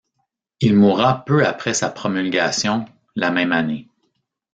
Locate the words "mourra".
0.75-1.23